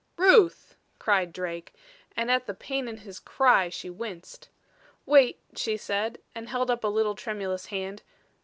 [0.17, 1.75] "Ruth!" cried Drake,
[2.17, 4.49] and at the pain in his cry she winced.
[5.05, 8.01] "Wait," she said, and held up a little, tremulous hand.